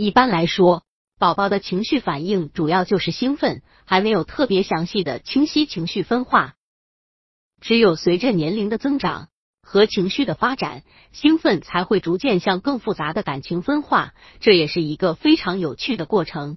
[0.00, 0.84] 一般来说，
[1.18, 6.54] 宝宝的情绪反应主要就是兴奋，还没有特别详细的清晰情绪分化。
[7.60, 9.28] 只有随着年龄的增长
[9.60, 16.56] 和情绪的发展，兴奋才会逐渐向更复杂的感情分化，这也是一个非常有趣的过程。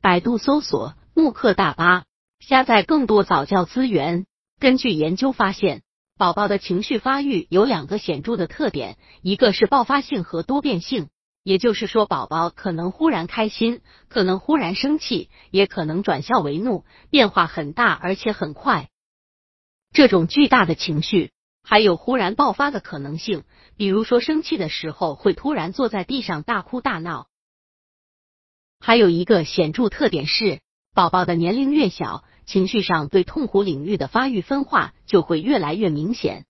[0.00, 2.04] 百度搜索慕课大巴，
[2.38, 4.26] 下载更多早教资源。
[4.60, 5.82] 根据研究发现，
[6.16, 11.08] 宝宝的情绪发育有两个显著的特点，一个是爆发性和多变性，
[11.48, 18.90] 也就是说，宝宝可能忽然开心，可能忽然生气，也可能转笑为怒，变化很大，而且很快。
[19.90, 21.32] 这种巨大的情绪
[21.62, 23.44] 还有忽然爆发的可能性，
[23.78, 27.28] 比如说生气的时候会突然坐在地上大哭大闹。
[28.78, 30.60] 还有一个显著特点是，
[30.92, 36.44] 宝宝的年龄越小，情绪上对痛苦领域的发育分化就会越来越明显。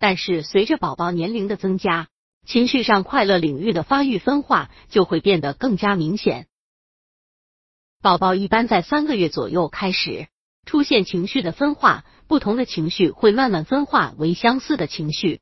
[0.00, 2.08] 但是随着宝宝年龄的增加，
[2.44, 6.46] 情绪上快乐领域的发育分化就会变得更加明显。
[8.02, 10.28] 宝宝一般在三个月左右开始
[10.66, 15.40] 出现情绪的分化，不同的情绪会慢慢分化为相似的情绪，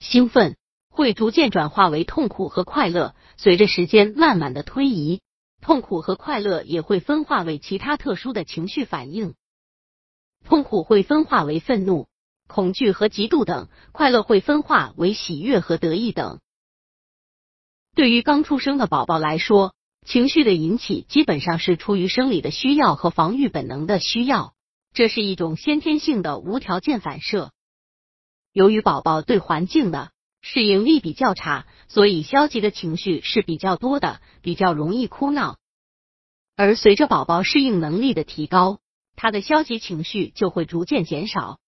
[0.00, 0.56] 兴奋。
[0.90, 5.20] 会逐渐转化为痛苦和快乐，随着时间慢慢的推移，
[5.60, 9.36] 痛苦和快乐也会分化为其他特殊的情绪反应。
[10.44, 12.07] 痛苦会分化为愤怒、
[12.48, 16.40] 恐惧和嫉妒等，快乐会分化为喜悦和得意等。
[17.94, 19.74] 对于刚出生的宝宝来说，
[20.04, 24.54] 情绪的引起基本上是出于生理的需要和防御本能的需要，
[24.92, 27.52] 这是一种先天性的无条件反射。
[28.52, 35.58] 由于宝宝对环境的适应力比较差，所以消极的情绪是比较多的，比较容易哭闹。
[36.56, 38.80] 而随着宝宝适应能力的提高，
[39.16, 41.58] 他的消极情绪就会逐渐减少。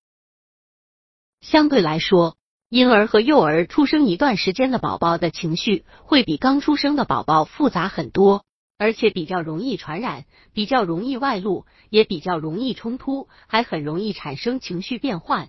[1.41, 2.37] 相对来说，
[2.69, 8.45] 婴儿和幼儿出生一段时间的宝宝的情绪会比刚出生的宝宝复杂很多，
[8.79, 15.49] 而且比较容易传染，比较容易外露，也比较容易冲突，还很容易产生情绪变换。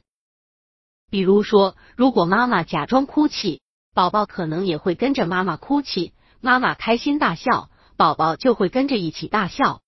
[1.10, 3.62] 比如说，如果妈妈假装哭泣，
[3.94, 9.82] 宝宝可能也会跟着妈妈哭泣；妈妈开心大笑，宝宝就会跟着一起大笑。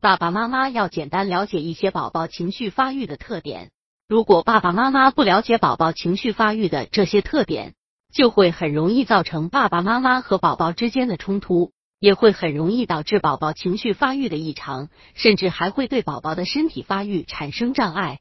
[0.00, 3.70] 爸爸妈妈要简单了解一些宝宝情绪发育的特点。
[4.08, 7.74] 如果爸爸妈妈不了解宝宝情绪发育的这些特点，
[8.14, 18.20] 就会很容易造成爸爸妈妈和宝宝之间的冲突，也会很容易导致宝宝情绪发育的异常，甚至还会对宝宝的身体发育产生障碍。